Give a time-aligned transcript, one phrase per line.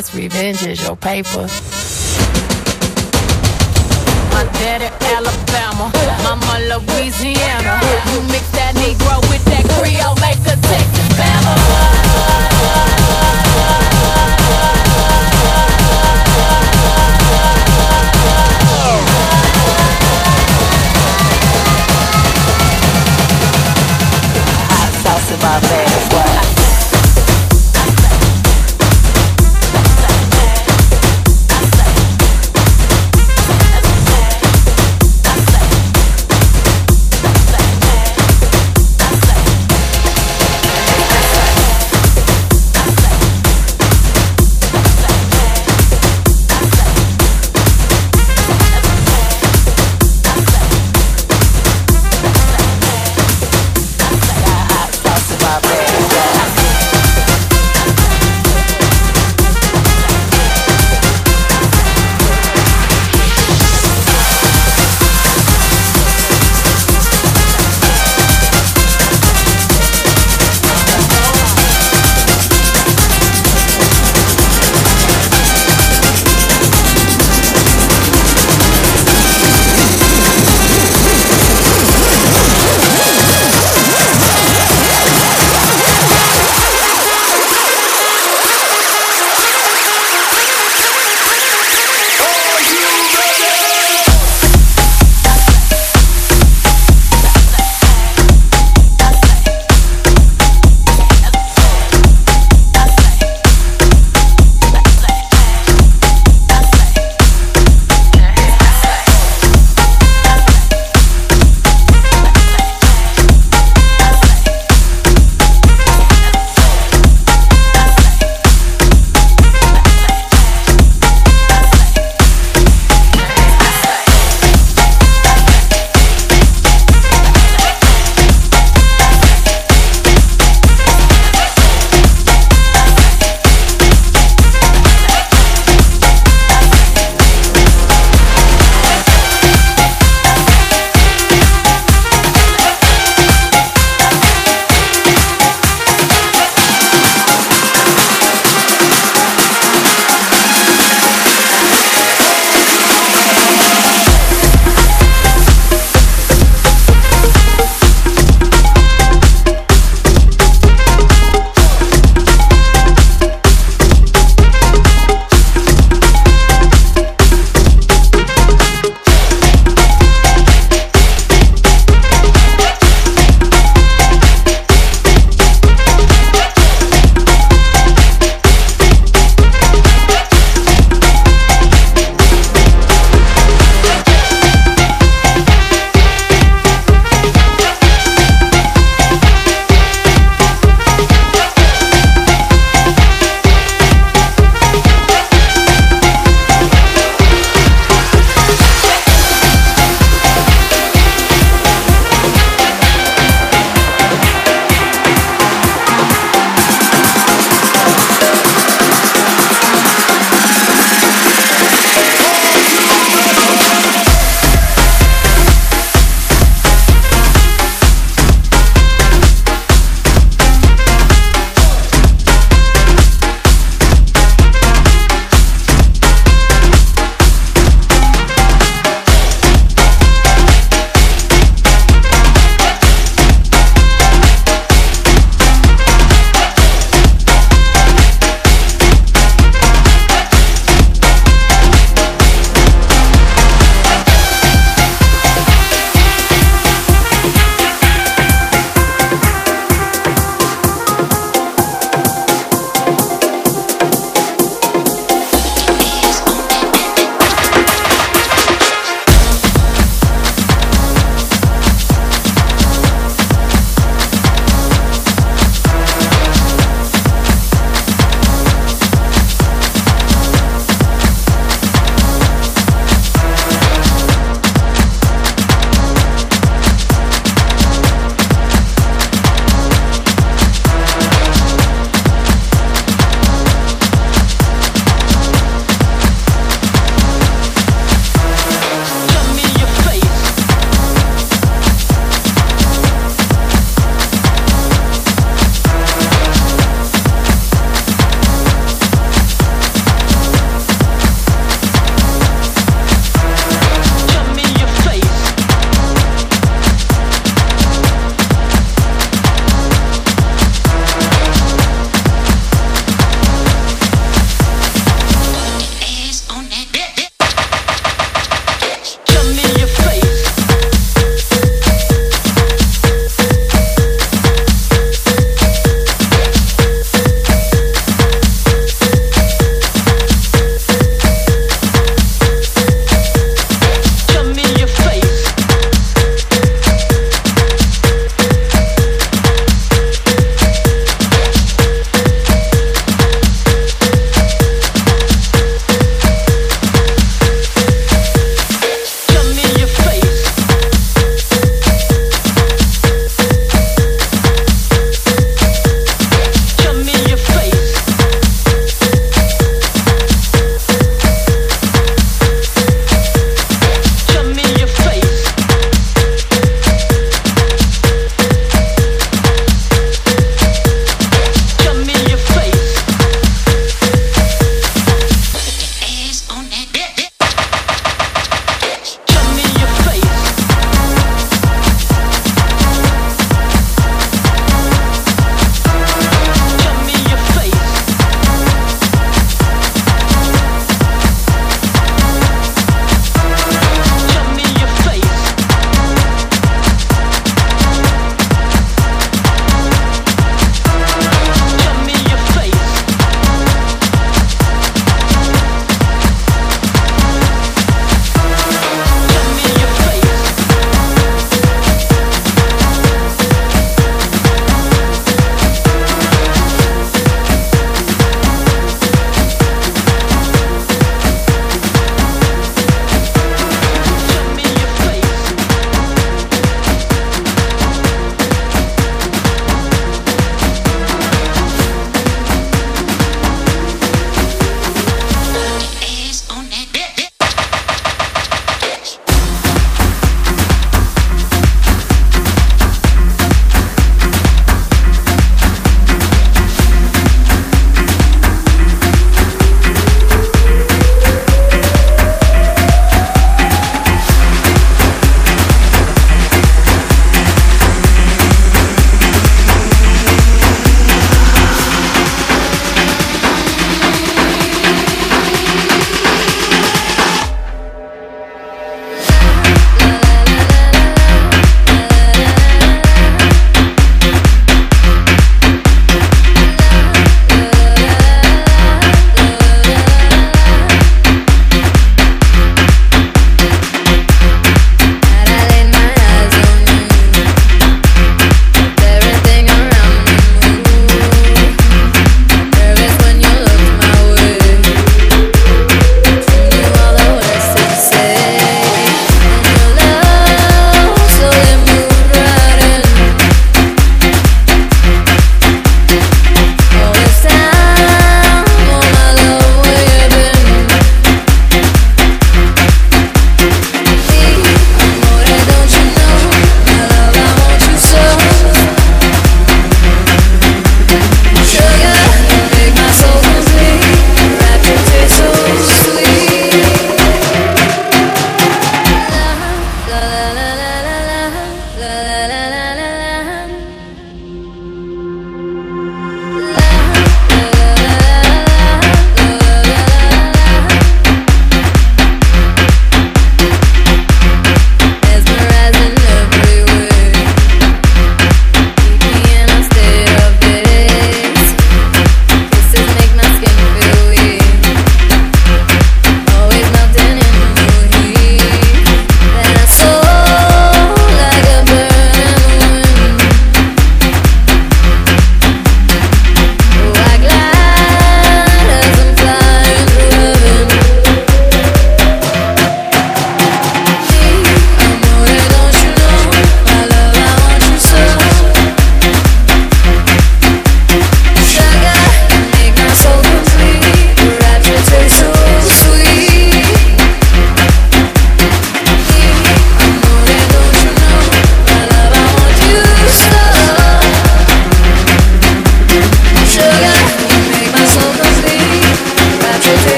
[0.00, 1.69] best revenge is your paper.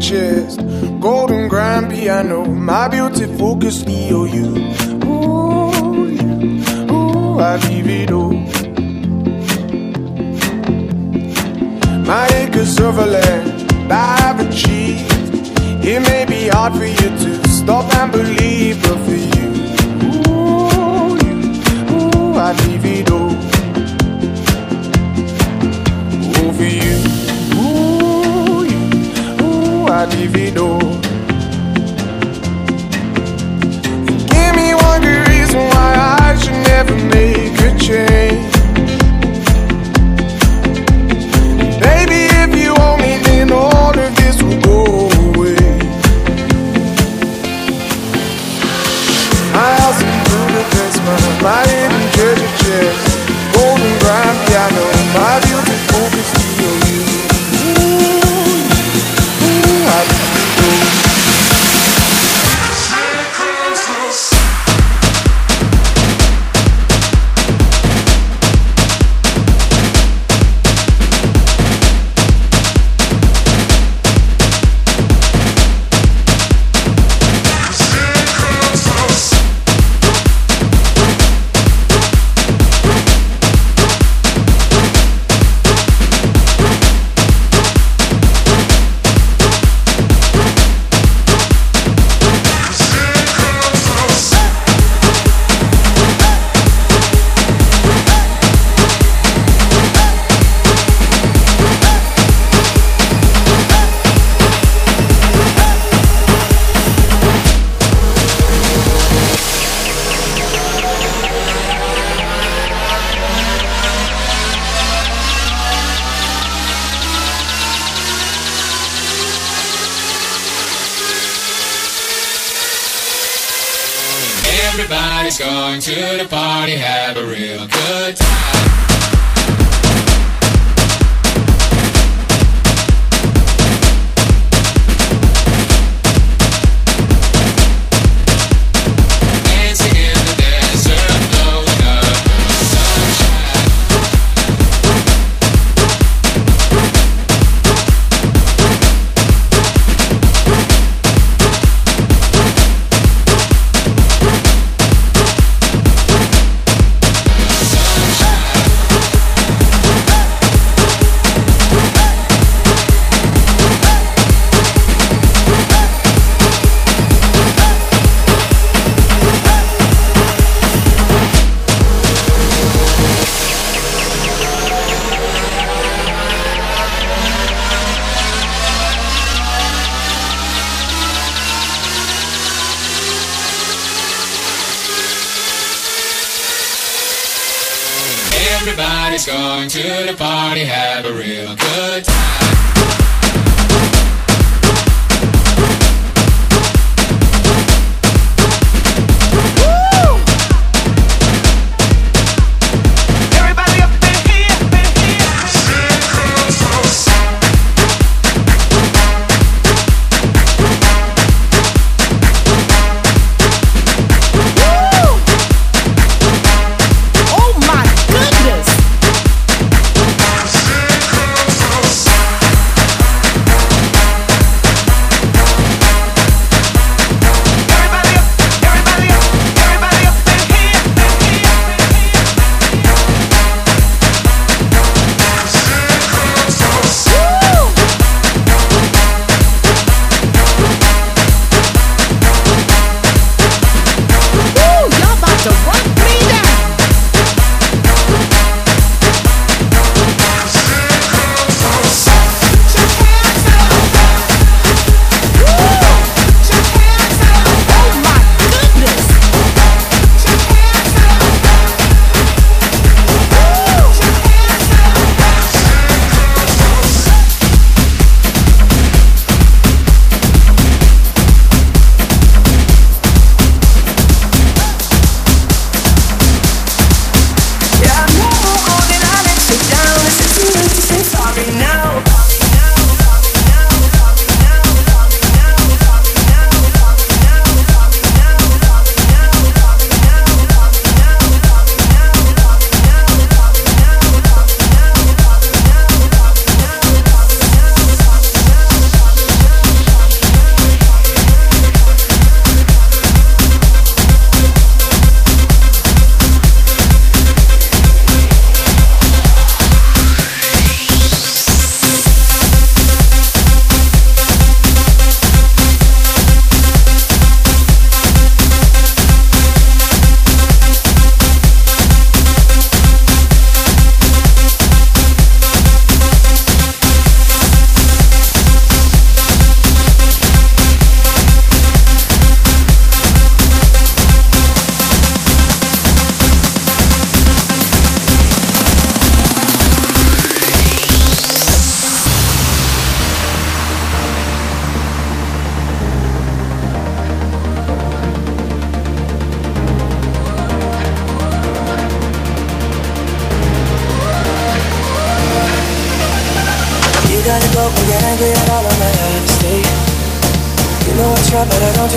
[0.00, 0.27] Hidden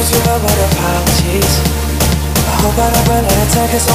[0.02, 1.62] cause you're a better politics.
[2.50, 3.86] I hope I don't run out of time cause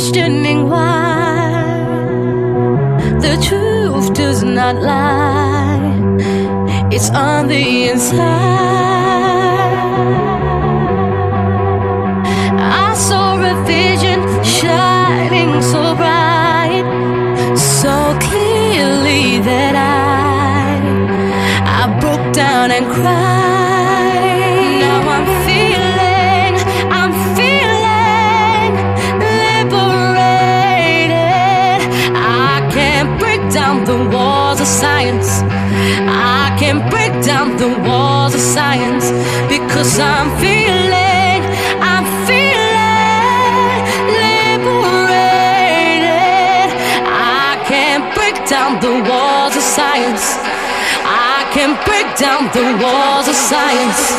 [0.00, 1.62] questioning why
[3.20, 5.92] the truth does not lie,
[6.90, 8.99] it's on the inside.
[38.54, 39.10] science
[39.48, 41.40] because I'm feeling,
[41.92, 43.78] I'm feeling
[44.26, 46.10] liberated.
[47.46, 50.34] I can break down the walls of science.
[51.06, 54.18] I can break down the walls of science.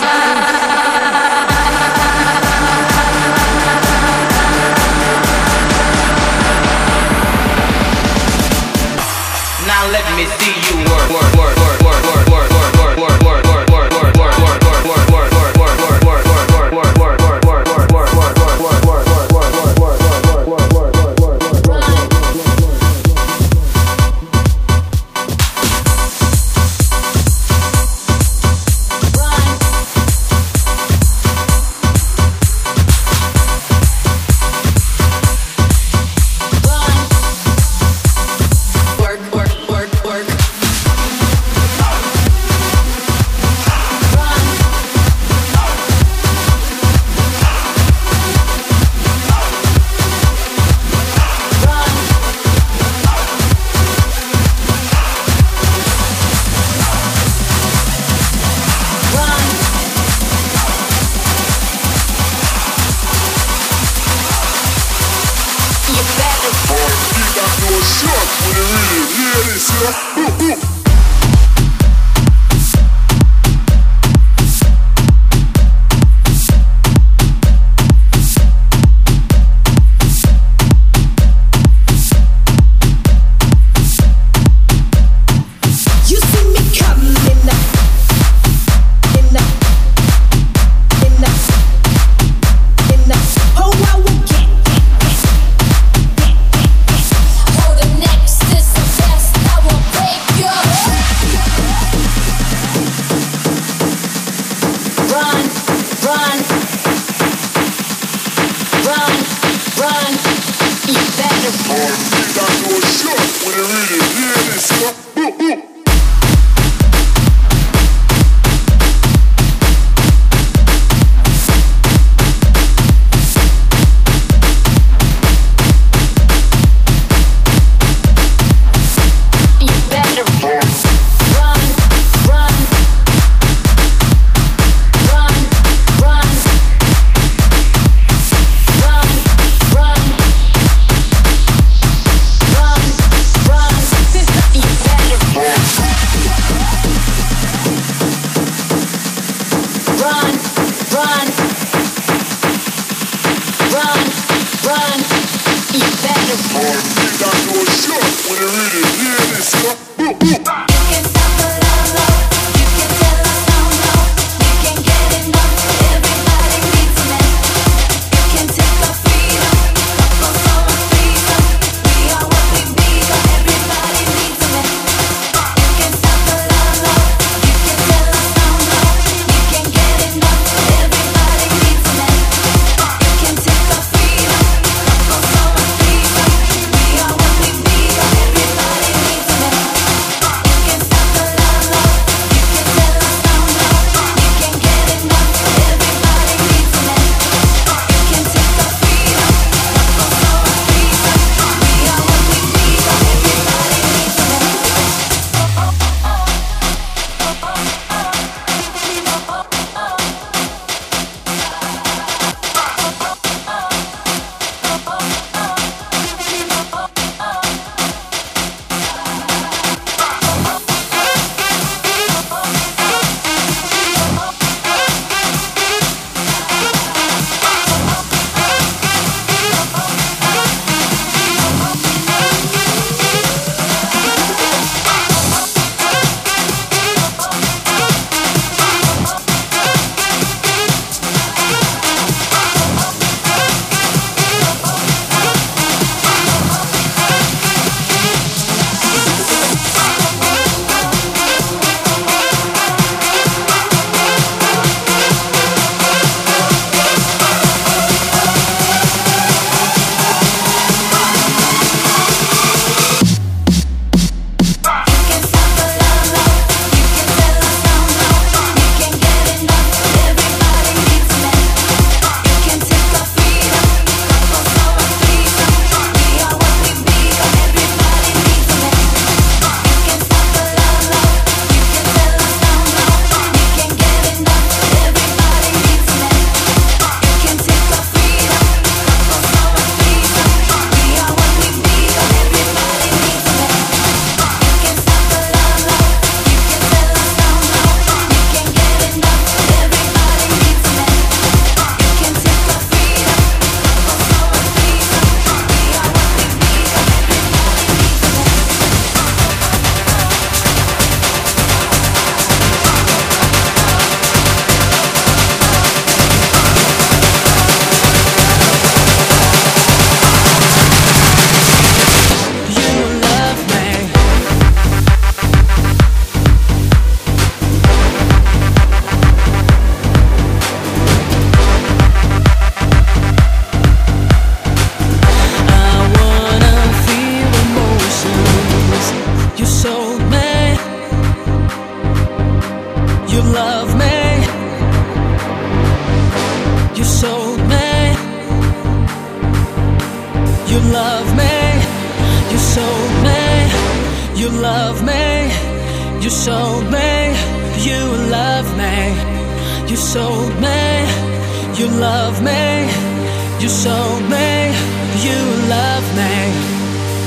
[365.62, 366.14] Love me.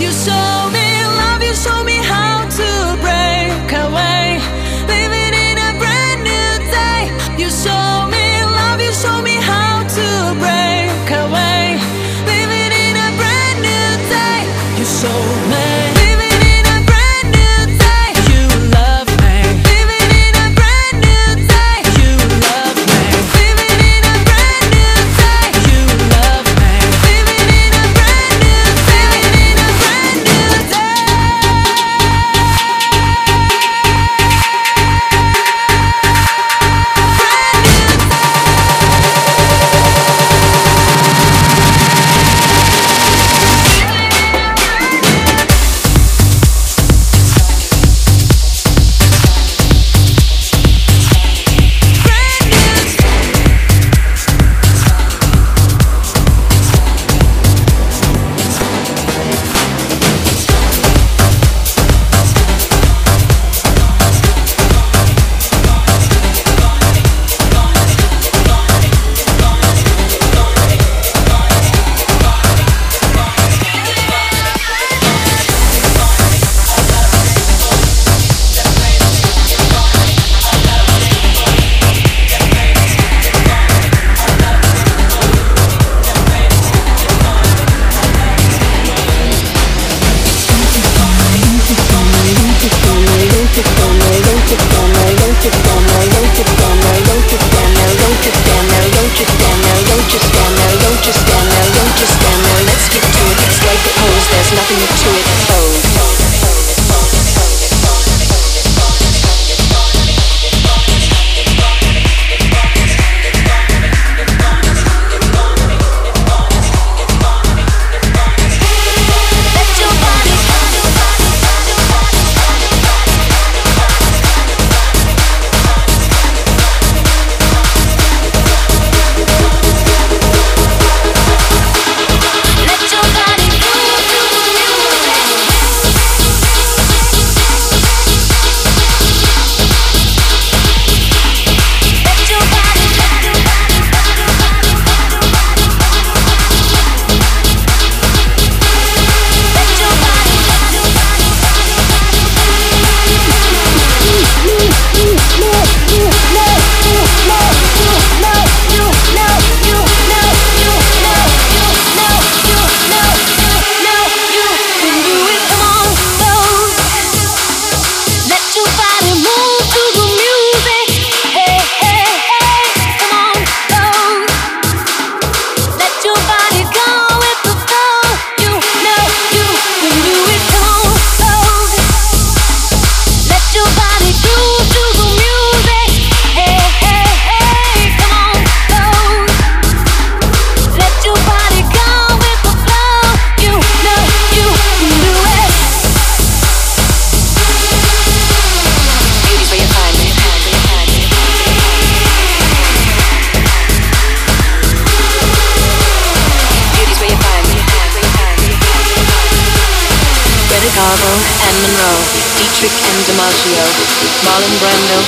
[0.02, 0.86] You showed me
[1.20, 2.33] love, you showed me how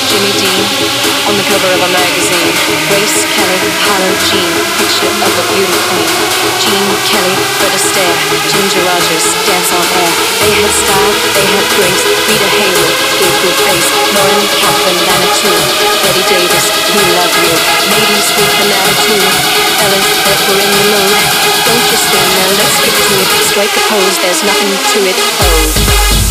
[0.07, 0.63] Jimmy Dean,
[1.27, 2.51] on the cover of a magazine.
[2.87, 6.11] Grace Kelly, Harlow Jean, picture of a beauty queen.
[6.63, 8.15] Jean Kelly, Fred Astaire,
[8.47, 10.13] Ginger Rogers, Dance on Air.
[10.47, 12.05] They had style, they had grace.
[12.07, 15.55] Rita Hayworth, Good Good Face, Lauren Catherine Manitou,
[16.07, 17.53] Betty Davis, We Love You,
[17.91, 19.27] ladies with an attitude,
[19.83, 20.09] fellas
[20.47, 21.15] were in the mood.
[21.67, 23.29] Don't just stand there, let's get to it.
[23.51, 25.19] Strike a pose, there's nothing to it.
[25.19, 26.26] Pose.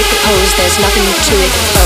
[0.00, 1.79] There's nothing to it.